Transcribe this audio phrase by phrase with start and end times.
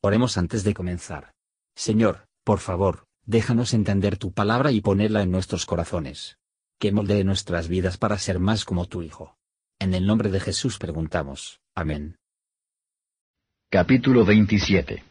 [0.00, 1.32] Oremos antes de comenzar.
[1.74, 6.38] Señor, por favor, déjanos entender tu palabra y ponerla en nuestros corazones.
[6.78, 9.36] Que moldee nuestras vidas para ser más como tu Hijo.
[9.80, 11.60] En el nombre de Jesús preguntamos.
[11.74, 12.16] Amén.
[13.70, 15.02] Capítulo 27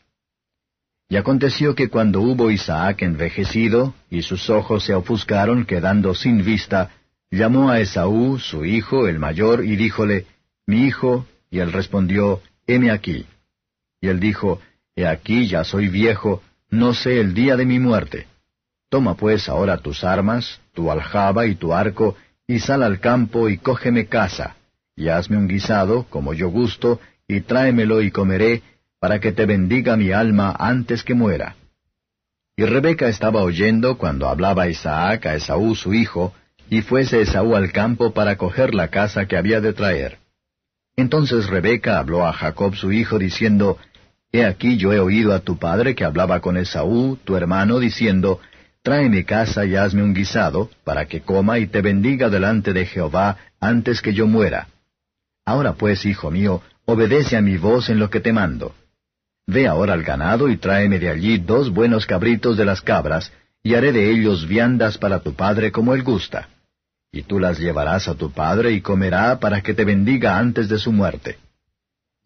[1.10, 6.92] Y aconteció que cuando hubo Isaac envejecido, y sus ojos se ofuscaron quedando sin vista,
[7.30, 10.28] llamó a Esaú, su hijo, el mayor, y díjole,
[10.66, 13.26] Mi hijo, y él respondió, Heme aquí.
[14.00, 14.62] Y él dijo,
[14.98, 18.26] He aquí ya soy viejo, no sé el día de mi muerte.
[18.90, 22.16] Toma pues ahora tus armas, tu aljaba y tu arco,
[22.48, 24.56] y sal al campo y cógeme casa,
[24.96, 28.64] y hazme un guisado, como yo gusto, y tráemelo y comeré,
[29.00, 31.56] para que te bendiga mi alma antes que muera.
[32.56, 36.34] Y Rebeca estaba oyendo cuando hablaba Isaac a Esaú su hijo,
[36.72, 40.18] y fuese Esaú al campo para coger la casa que había de traer.
[40.96, 43.78] Entonces Rebeca habló a Jacob su hijo, diciendo,
[44.32, 48.40] He aquí yo he oído a tu padre que hablaba con Esaú, tu hermano, diciendo,
[48.82, 53.38] Tráeme casa y hazme un guisado, para que coma y te bendiga delante de Jehová
[53.60, 54.68] antes que yo muera.
[55.46, 58.76] Ahora pues, hijo mío, obedece a mi voz en lo que te mando.
[59.46, 63.32] Ve ahora al ganado y tráeme de allí dos buenos cabritos de las cabras,
[63.64, 66.50] y haré de ellos viandas para tu padre como él gusta.
[67.12, 70.78] Y tú las llevarás a tu padre y comerá para que te bendiga antes de
[70.78, 71.38] su muerte.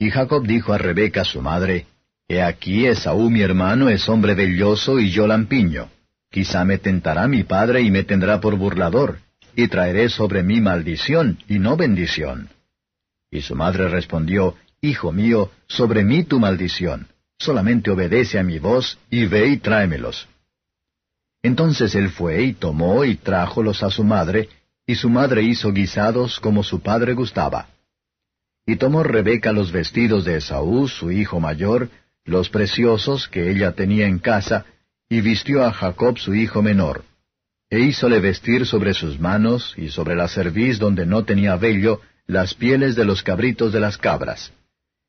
[0.01, 1.85] Y Jacob dijo a Rebeca su madre,
[2.27, 5.91] He aquí Esaú mi hermano es hombre velloso y yo lampiño.
[6.31, 9.19] Quizá me tentará mi padre y me tendrá por burlador,
[9.55, 12.49] y traeré sobre mí maldición y no bendición.
[13.29, 18.97] Y su madre respondió, Hijo mío, sobre mí tu maldición, solamente obedece a mi voz,
[19.11, 20.27] y ve y tráemelos.
[21.43, 24.49] Entonces él fue y tomó y trájolos a su madre,
[24.87, 27.67] y su madre hizo guisados como su padre gustaba.
[28.65, 31.89] Y tomó Rebeca los vestidos de Esaú, su hijo mayor,
[32.25, 34.65] los preciosos que ella tenía en casa,
[35.09, 37.03] y vistió a Jacob su hijo menor.
[37.69, 42.53] E hízole vestir sobre sus manos, y sobre la cerviz donde no tenía vello, las
[42.53, 44.53] pieles de los cabritos de las cabras.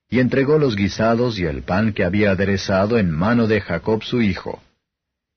[0.08, 4.20] Y entregó los guisados y el pan que había aderezado en mano de Jacob su
[4.22, 4.62] hijo.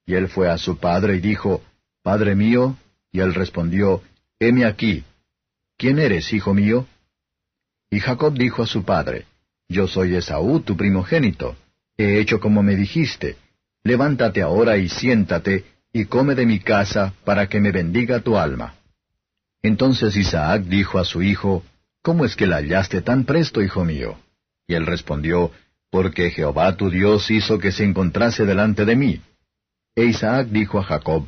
[0.06, 1.64] Y él fue a su padre y dijo,
[2.04, 2.78] Padre mío,
[3.12, 4.02] y él respondió,
[4.40, 5.04] Heme aquí.
[5.78, 6.88] ¿Quién eres, hijo mío?
[7.90, 9.26] Y Jacob dijo a su padre,
[9.70, 11.56] Yo soy Esaú, tu primogénito.
[11.98, 13.38] He hecho como me dijiste.
[13.84, 18.76] Levántate ahora y siéntate, y come de mi casa, para que me bendiga tu alma.
[19.62, 21.64] Entonces Isaac dijo a su hijo,
[22.02, 24.18] ¿Cómo es que la hallaste tan presto, hijo mío?
[24.68, 25.52] Y él respondió,
[25.90, 29.22] Porque Jehová tu Dios hizo que se encontrase delante de mí.
[29.96, 31.28] E Isaac dijo a Jacob,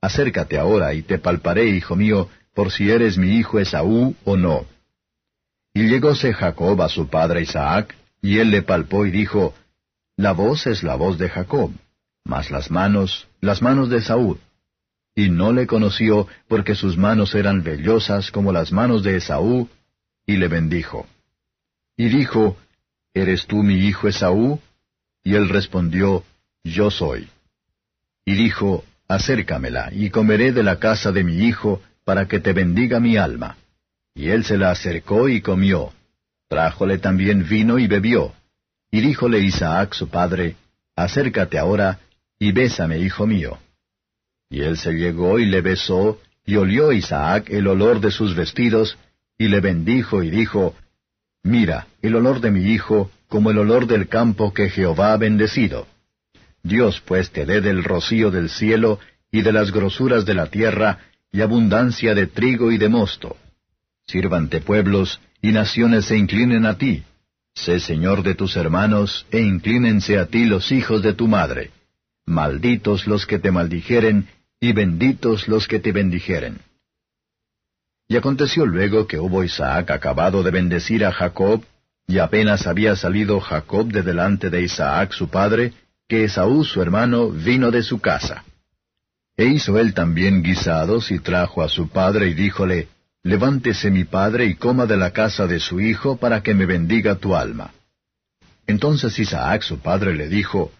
[0.00, 4.66] Acércate ahora y te palparé, hijo mío, por si eres mi hijo Esaú o no.
[5.76, 9.54] Y llegóse Jacob a su padre Isaac, y él le palpó y dijo,
[10.16, 11.70] La voz es la voz de Jacob,
[12.24, 14.38] mas las manos, las manos de Esaú.
[15.14, 19.68] Y no le conoció, porque sus manos eran vellosas como las manos de Esaú,
[20.24, 21.06] y le bendijo.
[21.94, 22.56] Y dijo,
[23.12, 24.58] ¿Eres tú mi hijo Esaú?
[25.22, 26.24] Y él respondió,
[26.64, 27.28] Yo soy.
[28.24, 32.98] Y dijo, Acércamela, y comeré de la casa de mi hijo, para que te bendiga
[32.98, 33.58] mi alma.
[34.16, 35.92] Y él se la acercó y comió.
[36.48, 38.32] Trájole también vino y bebió.
[38.90, 40.56] Y díjole Isaac su padre,
[40.96, 42.00] Acércate ahora,
[42.38, 43.58] y bésame, hijo mío.
[44.48, 48.96] Y él se llegó y le besó, y olió Isaac el olor de sus vestidos,
[49.36, 50.74] y le bendijo y dijo,
[51.42, 55.86] Mira, el olor de mi hijo, como el olor del campo que Jehová ha bendecido.
[56.62, 58.98] Dios pues te dé del rocío del cielo,
[59.30, 61.00] y de las grosuras de la tierra,
[61.30, 63.36] y abundancia de trigo y de mosto.
[64.06, 67.02] Sírvante pueblos, y naciones se inclinen a ti.
[67.54, 71.70] Sé señor de tus hermanos, e inclínense a ti los hijos de tu madre.
[72.24, 74.28] Malditos los que te maldijeren,
[74.60, 76.58] y benditos los que te bendijeren.
[78.08, 81.64] Y aconteció luego que hubo Isaac acabado de bendecir a Jacob,
[82.06, 85.72] y apenas había salido Jacob de delante de Isaac su padre,
[86.08, 88.44] que Esaú su hermano vino de su casa.
[89.36, 92.88] E hizo él también guisados y trajo a su padre y díjole,
[93.26, 97.16] Levántese mi padre y coma de la casa de su hijo para que me bendiga
[97.16, 97.74] tu alma.
[98.68, 100.70] Entonces Isaac su padre le dijo,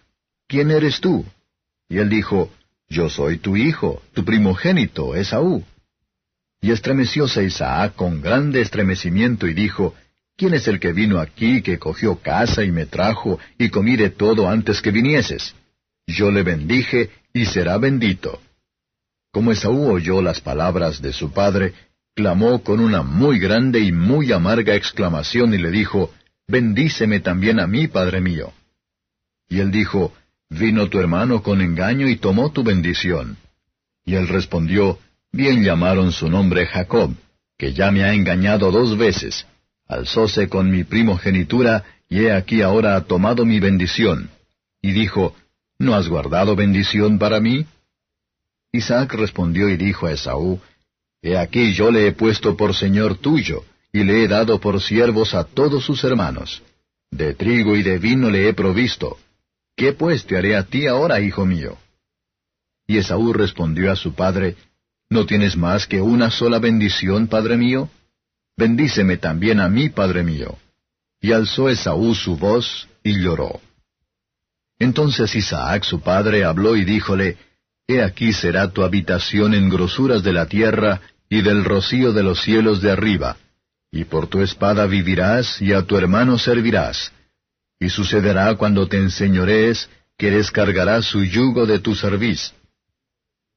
[0.46, 1.26] ¿Quién eres tú?
[1.88, 2.52] Y él dijo,
[2.88, 5.64] Yo soy tu hijo, tu primogénito, Esaú.
[6.60, 9.96] Y estremecióse Isaac con grande estremecimiento y dijo,
[10.36, 14.10] ¿Quién es el que vino aquí, que cogió casa y me trajo, y comí de
[14.10, 15.52] todo antes que vinieses?
[16.06, 18.40] Yo le bendije, y será bendito.
[19.32, 21.74] Como Esaú oyó las palabras de su padre,
[22.16, 26.10] clamó con una muy grande y muy amarga exclamación y le dijo,
[26.48, 28.54] Bendíceme también a mí, padre mío.
[29.50, 30.14] Y él dijo,
[30.48, 33.36] Vino tu hermano con engaño y tomó tu bendición.
[34.06, 34.98] Y él respondió,
[35.30, 37.14] Bien llamaron su nombre Jacob,
[37.58, 39.46] que ya me ha engañado dos veces.
[39.86, 44.30] Alzóse con mi primogenitura, y he aquí ahora ha tomado mi bendición.
[44.80, 45.36] Y dijo,
[45.78, 47.66] ¿No has guardado bendición para mí?
[48.72, 50.60] Isaac respondió y dijo a Esaú,
[51.22, 55.34] He aquí yo le he puesto por señor tuyo, y le he dado por siervos
[55.34, 56.62] a todos sus hermanos.
[57.10, 59.18] De trigo y de vino le he provisto.
[59.76, 61.78] ¿Qué pues te haré a ti ahora, hijo mío?
[62.86, 64.56] Y Esaú respondió a su padre,
[65.08, 67.88] ¿No tienes más que una sola bendición, padre mío?
[68.56, 70.58] Bendíceme también a mí, padre mío.
[71.20, 73.60] Y alzó Esaú su voz y lloró.
[74.78, 77.38] Entonces Isaac su padre habló y díjole,
[77.88, 82.42] He aquí será tu habitación en grosuras de la tierra y del rocío de los
[82.42, 83.36] cielos de arriba,
[83.92, 87.12] y por tu espada vivirás y a tu hermano servirás.
[87.78, 92.54] Y sucederá cuando te enseñorees que descargarás su yugo de tu cerviz.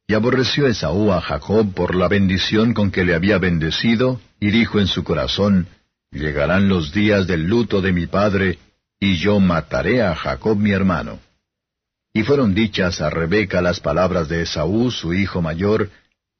[0.07, 4.79] Y aborreció Esaú a Jacob por la bendición con que le había bendecido, y dijo
[4.79, 5.67] en su corazón,
[6.11, 8.57] Llegarán los días del luto de mi padre,
[8.99, 11.19] y yo mataré a Jacob mi hermano.
[12.13, 15.89] Y fueron dichas a Rebeca las palabras de Esaú, su hijo mayor,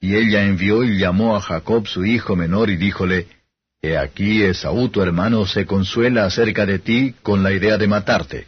[0.02, 3.28] y ella envió y llamó a Jacob su hijo menor y díjole,
[3.82, 8.48] He aquí Esaú tu hermano se consuela acerca de ti con la idea de matarte.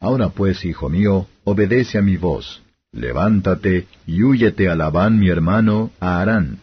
[0.00, 2.62] Ahora pues, hijo mío, obedece a mi voz,
[2.92, 6.58] levántate y húyete a Labán mi hermano, a Harán,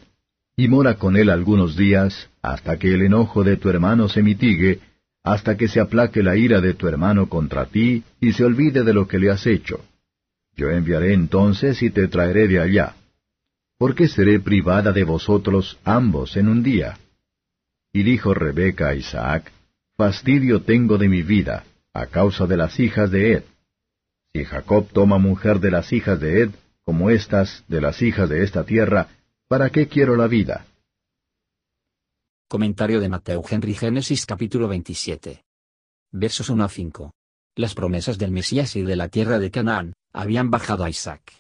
[0.56, 4.80] y mora con él algunos días, hasta que el enojo de tu hermano se mitigue,
[5.24, 8.94] hasta que se aplaque la ira de tu hermano contra ti, y se olvide de
[8.94, 9.84] lo que le has hecho.
[10.56, 12.96] Yo enviaré entonces y te traeré de allá.
[13.78, 16.98] ¿Por qué seré privada de vosotros ambos en un día?
[17.92, 19.52] Y dijo Rebeca a Isaac,
[19.96, 23.44] Fastidio tengo de mi vida, a causa de las hijas de Ed.
[24.34, 26.50] Si Jacob toma mujer de las hijas de Ed,
[26.84, 29.08] como estas de las hijas de esta tierra,
[29.48, 30.66] ¿para qué quiero la vida?
[32.54, 35.44] Comentario de Mateo Henry Génesis capítulo 27.
[36.12, 37.12] Versos 1 a 5.
[37.56, 41.34] Las promesas del Mesías y de la tierra de Canaán, habían bajado a Isaac.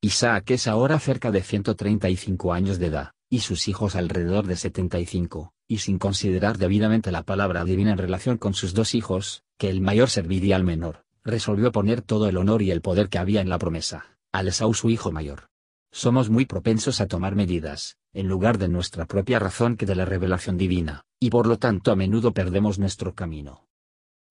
[0.00, 5.52] Isaac es ahora cerca de 135 años de edad, y sus hijos alrededor de 75,
[5.66, 9.80] y sin considerar debidamente la palabra divina en relación con sus dos hijos, que el
[9.80, 13.48] mayor serviría al menor, resolvió poner todo el honor y el poder que había en
[13.48, 15.48] la promesa, al Esaú su hijo mayor.
[15.90, 20.04] Somos muy propensos a tomar medidas, en lugar de nuestra propia razón que de la
[20.04, 23.66] revelación divina, y por lo tanto a menudo perdemos nuestro camino.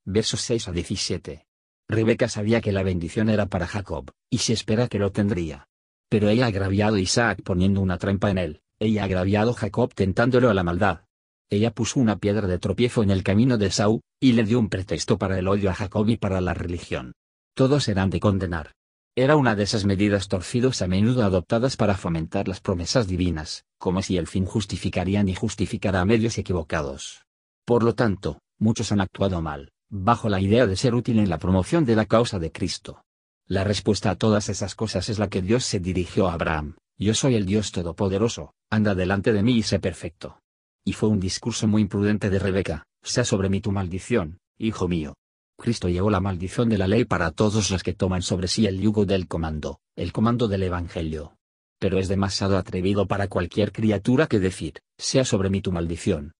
[0.05, 1.45] Versos 6 a 17.
[1.87, 5.67] Rebeca sabía que la bendición era para Jacob, y se espera que lo tendría.
[6.09, 9.55] Pero ella ha agraviado a Isaac poniendo una trampa en él, ella ha agraviado a
[9.55, 11.01] Jacob tentándolo a la maldad.
[11.49, 14.69] Ella puso una piedra de tropiezo en el camino de Saúl, y le dio un
[14.69, 17.13] pretexto para el odio a Jacob y para la religión.
[17.55, 18.73] Todos serán de condenar.
[19.21, 24.01] Era una de esas medidas torcidos a menudo adoptadas para fomentar las promesas divinas, como
[24.01, 27.25] si el fin justificaría y justificara a medios equivocados.
[27.65, 31.37] Por lo tanto, muchos han actuado mal, bajo la idea de ser útil en la
[31.37, 33.03] promoción de la causa de Cristo.
[33.45, 37.13] La respuesta a todas esas cosas es la que Dios se dirigió a Abraham, yo
[37.13, 40.39] soy el Dios Todopoderoso, anda delante de mí y sé perfecto.
[40.85, 45.15] Y fue un discurso muy imprudente de Rebeca, sea sobre mí tu maldición, hijo mío,
[45.59, 48.79] Cristo llevó la maldición de la ley para todos los que toman sobre sí el
[48.79, 51.35] yugo del comando, el comando del Evangelio.
[51.79, 56.31] Pero es demasiado atrevido para cualquier criatura que decir, sea sobre mí tu maldición.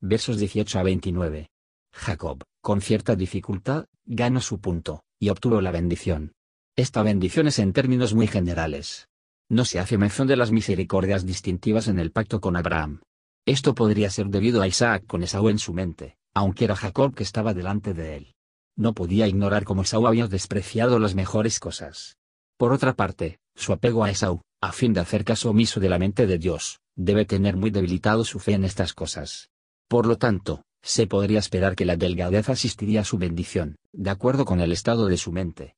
[0.00, 1.48] Versos 18 a 29.
[1.92, 6.32] Jacob, con cierta dificultad, ganó su punto, y obtuvo la bendición.
[6.76, 9.08] Esta bendición es en términos muy generales.
[9.50, 13.00] No se hace mención de las misericordias distintivas en el pacto con Abraham.
[13.46, 17.22] Esto podría ser debido a Isaac con Esaú en su mente, aunque era Jacob que
[17.22, 18.35] estaba delante de él.
[18.76, 22.18] No podía ignorar cómo Esaú había despreciado las mejores cosas.
[22.58, 25.98] Por otra parte, su apego a Esaú, a fin de hacer caso omiso de la
[25.98, 29.48] mente de Dios, debe tener muy debilitado su fe en estas cosas.
[29.88, 34.44] Por lo tanto, se podría esperar que la delgadez asistiría a su bendición, de acuerdo
[34.44, 35.74] con el estado de su mente.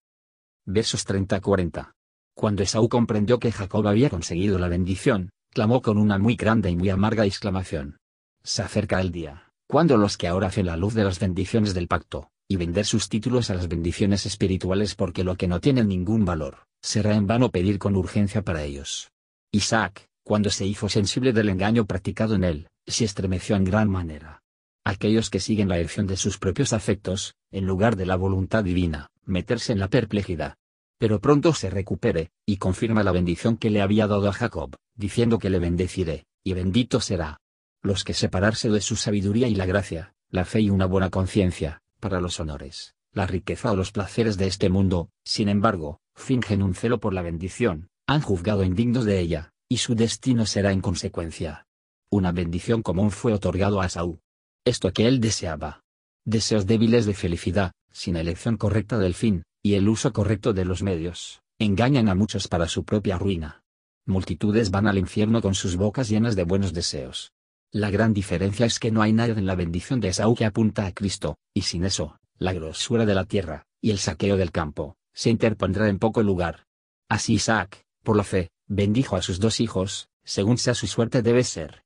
[0.66, 1.92] Versos 30-40.
[2.34, 6.76] Cuando Esaú comprendió que Jacob había conseguido la bendición, clamó con una muy grande y
[6.76, 7.98] muy amarga exclamación.
[8.42, 11.88] Se acerca el día, cuando los que ahora hacen la luz de las bendiciones del
[11.88, 16.24] pacto, y vender sus títulos a las bendiciones espirituales porque lo que no tiene ningún
[16.24, 19.10] valor, será en vano pedir con urgencia para ellos.
[19.52, 24.42] Isaac, cuando se hizo sensible del engaño practicado en él, se estremeció en gran manera.
[24.82, 29.10] Aquellos que siguen la elección de sus propios afectos, en lugar de la voluntad divina,
[29.26, 30.54] meterse en la perplejidad.
[30.98, 35.38] Pero pronto se recupere, y confirma la bendición que le había dado a Jacob, diciendo
[35.38, 37.40] que le bendeciré, y bendito será.
[37.82, 41.82] Los que separarse de su sabiduría y la gracia, la fe y una buena conciencia,
[41.98, 46.74] para los honores, la riqueza o los placeres de este mundo, sin embargo, fingen un
[46.74, 51.66] celo por la bendición, han juzgado indignos de ella, y su destino será en consecuencia.
[52.10, 54.20] Una bendición común fue otorgado a Esaú.
[54.64, 55.84] Esto que él deseaba.
[56.24, 60.82] Deseos débiles de felicidad, sin elección correcta del fin, y el uso correcto de los
[60.82, 63.62] medios, engañan a muchos para su propia ruina.
[64.06, 67.32] Multitudes van al infierno con sus bocas llenas de buenos deseos.
[67.72, 70.86] La gran diferencia es que no hay nada en la bendición de Esaú que apunta
[70.86, 74.96] a Cristo, y sin eso, la grosura de la tierra, y el saqueo del campo,
[75.12, 76.64] se interpondrá en poco lugar.
[77.10, 81.44] Así Isaac, por la fe, bendijo a sus dos hijos, según sea su suerte debe
[81.44, 81.82] ser.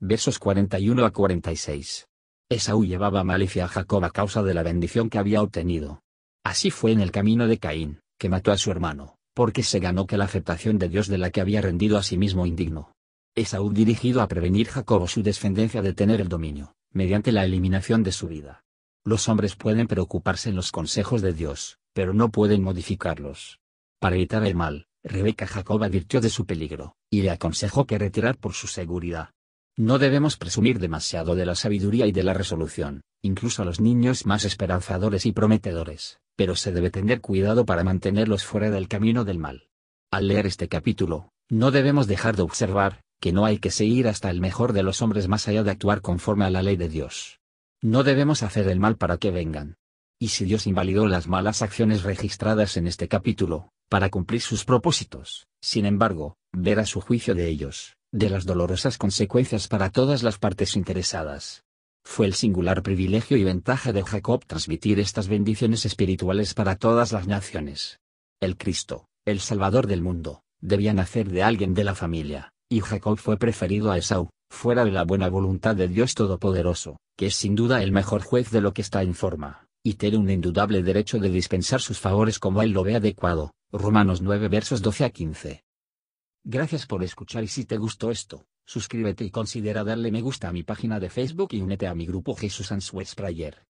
[0.00, 2.06] Versos 41 a 46.
[2.50, 6.02] Esaú llevaba malicia a Jacob a causa de la bendición que había obtenido.
[6.44, 10.06] Así fue en el camino de Caín, que mató a su hermano, porque se ganó
[10.06, 12.92] que la aceptación de Dios de la que había rendido a sí mismo indigno.
[13.36, 18.10] Esaú dirigido a prevenir Jacob su descendencia de tener el dominio, mediante la eliminación de
[18.10, 18.64] su vida.
[19.04, 23.60] Los hombres pueden preocuparse en los consejos de Dios, pero no pueden modificarlos.
[24.00, 28.38] Para evitar el mal, Rebeca Jacob advirtió de su peligro, y le aconsejó que retirar
[28.38, 29.30] por su seguridad.
[29.76, 34.24] No debemos presumir demasiado de la sabiduría y de la resolución, incluso a los niños
[34.24, 39.38] más esperanzadores y prometedores, pero se debe tener cuidado para mantenerlos fuera del camino del
[39.38, 39.68] mal.
[40.10, 44.30] Al leer este capítulo, no debemos dejar de observar, que no hay que seguir hasta
[44.30, 47.40] el mejor de los hombres más allá de actuar conforme a la ley de Dios.
[47.82, 49.76] No debemos hacer el mal para que vengan.
[50.18, 55.46] Y si Dios invalidó las malas acciones registradas en este capítulo, para cumplir sus propósitos,
[55.60, 60.74] sin embargo, verá su juicio de ellos, de las dolorosas consecuencias para todas las partes
[60.74, 61.64] interesadas.
[62.02, 67.26] Fue el singular privilegio y ventaja de Jacob transmitir estas bendiciones espirituales para todas las
[67.26, 68.00] naciones.
[68.40, 73.18] El Cristo, el Salvador del mundo, debía nacer de alguien de la familia, y Jacob
[73.18, 77.54] fue preferido a Esaú, fuera de la buena voluntad de Dios Todopoderoso, que es sin
[77.54, 81.18] duda el mejor juez de lo que está en forma, y tiene un indudable derecho
[81.18, 83.52] de dispensar sus favores como él lo ve adecuado.
[83.72, 85.64] Romanos 9 versos 12 a 15.
[86.44, 90.52] Gracias por escuchar y si te gustó esto, suscríbete y considera darle me gusta a
[90.52, 93.64] mi página de Facebook y únete a mi grupo Jesús Answers Prayer.